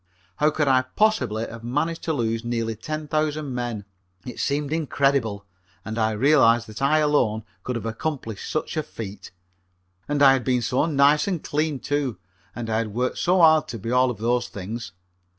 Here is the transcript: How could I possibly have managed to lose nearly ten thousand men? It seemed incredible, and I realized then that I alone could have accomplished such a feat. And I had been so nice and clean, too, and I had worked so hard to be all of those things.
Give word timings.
How 0.37 0.49
could 0.49 0.67
I 0.67 0.85
possibly 0.95 1.45
have 1.47 1.63
managed 1.63 2.01
to 2.05 2.13
lose 2.13 2.43
nearly 2.43 2.75
ten 2.75 3.07
thousand 3.07 3.53
men? 3.53 3.85
It 4.25 4.39
seemed 4.39 4.73
incredible, 4.73 5.45
and 5.85 5.99
I 5.99 6.13
realized 6.13 6.67
then 6.67 6.73
that 6.79 6.81
I 6.81 6.97
alone 6.97 7.43
could 7.63 7.75
have 7.75 7.85
accomplished 7.85 8.51
such 8.51 8.75
a 8.75 8.81
feat. 8.81 9.29
And 10.07 10.23
I 10.23 10.33
had 10.33 10.43
been 10.43 10.63
so 10.63 10.87
nice 10.87 11.27
and 11.27 11.43
clean, 11.43 11.77
too, 11.77 12.17
and 12.55 12.67
I 12.67 12.79
had 12.79 12.95
worked 12.95 13.19
so 13.19 13.41
hard 13.41 13.67
to 13.67 13.77
be 13.77 13.91
all 13.91 14.09
of 14.09 14.17
those 14.17 14.47
things. 14.47 14.91